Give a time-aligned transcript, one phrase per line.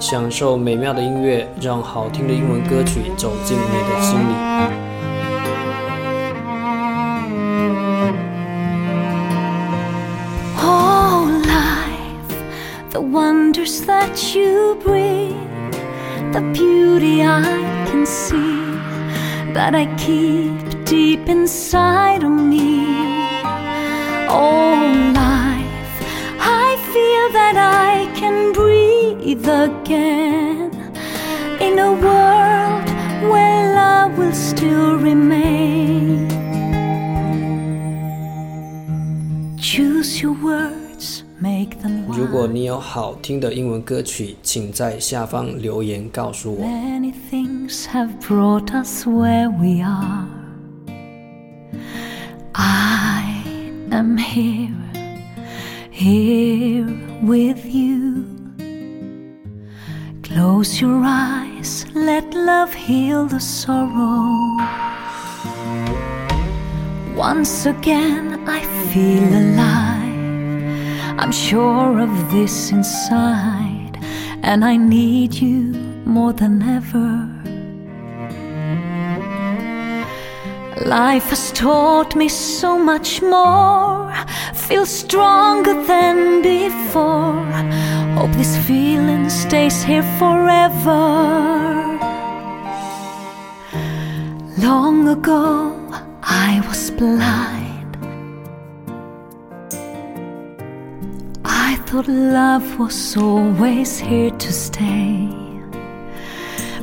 [0.00, 4.32] 享受美妙的音乐，让好听的英文歌曲走进你的心里。
[10.62, 12.32] Oh, life,
[12.90, 15.34] the wonders that you bring,
[16.32, 17.42] the beauty I
[17.90, 18.80] can see,
[19.52, 22.86] that I keep deep inside of me.
[24.28, 25.29] Oh, life,
[29.19, 30.71] breathe again
[31.59, 32.87] in a world
[33.29, 36.29] where love will still remain.
[39.57, 42.31] Choose your words, make them 如 one.
[42.31, 46.65] 果你有好听的英文歌曲，请在下方留言告诉我。
[46.65, 50.27] Many things have brought us where we are.
[52.53, 53.43] I
[53.91, 54.71] am here,
[55.91, 56.87] here
[57.23, 58.23] with you.
[60.60, 64.58] Close your eyes, let love heal the sorrow.
[67.16, 68.60] Once again, I
[68.92, 71.18] feel alive.
[71.18, 73.98] I'm sure of this inside,
[74.42, 75.72] and I need you
[76.04, 77.26] more than ever.
[80.84, 84.12] Life has taught me so much more.
[84.52, 86.49] Feel stronger than before.
[88.20, 90.92] Hope this feeling stays here forever.
[94.58, 95.72] Long ago,
[96.22, 97.96] I was blind.
[101.46, 105.30] I thought love was always here to stay.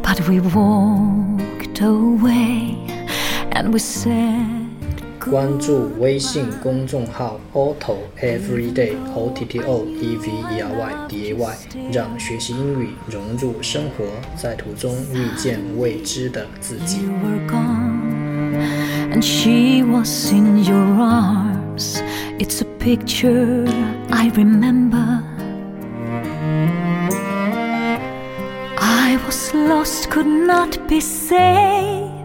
[0.00, 2.86] But we walked away
[3.52, 4.57] and we said
[5.27, 11.55] 关注微信公众号 Otto Everyday O T T O E V E R Y D A Y，
[11.91, 17.03] 让学习英语融入生活，在途中遇见未知的自己。
[17.03, 18.01] you were gone
[19.11, 22.01] and she was in your arms.
[22.39, 23.67] It's a picture
[24.09, 25.23] I remember.
[28.77, 32.16] I was lost, could not be saved.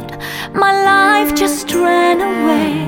[0.53, 2.84] My life just ran away.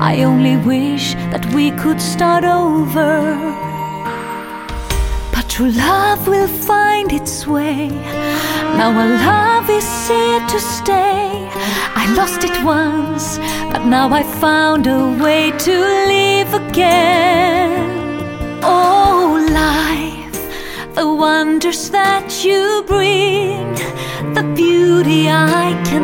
[0.00, 3.34] I only wish that we could start over.
[5.34, 7.88] But true love will find its way.
[8.78, 11.48] Now our love is here to stay.
[12.02, 13.38] I lost it once,
[13.72, 15.74] but now I found a way to
[16.14, 17.80] live again.
[18.62, 23.74] Oh, life, the wonders that you bring,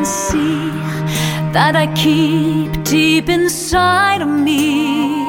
[0.04, 0.70] see,
[1.52, 5.22] that I keep deep inside of me.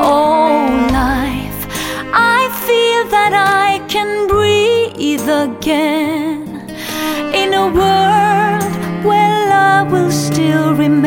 [0.00, 1.60] Oh, life,
[2.12, 6.68] I feel that I can breathe again
[7.34, 10.97] in a world where love will still remain.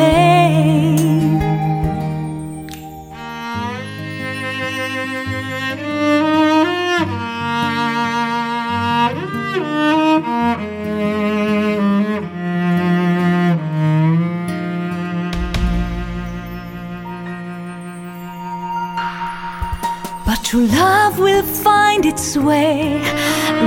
[21.22, 23.00] Will find its way.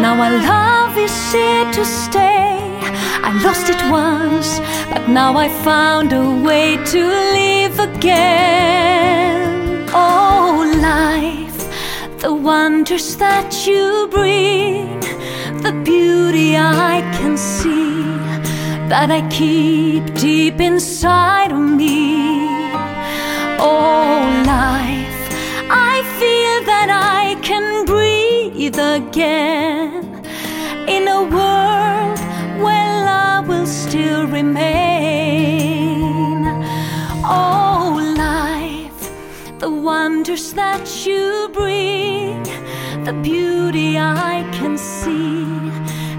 [0.02, 2.60] Now our love is here to stay.
[3.28, 4.60] I lost it once,
[4.92, 7.02] but now I found a way to
[7.40, 9.46] live again.
[9.94, 11.60] Oh, life,
[12.20, 15.00] the wonders that you bring,
[15.66, 18.04] the beauty I can see,
[18.92, 22.48] that I keep deep inside of me.
[23.58, 25.05] Oh, life,
[28.70, 30.26] breathe again
[30.88, 32.20] in a world
[32.64, 34.66] where love will still remain.
[37.24, 39.12] Oh, life,
[39.60, 42.44] the wonders that you bring,
[43.04, 45.46] the beauty I can see,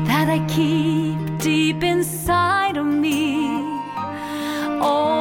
[0.06, 3.58] that I keep deep inside of me.
[4.80, 5.15] Oh,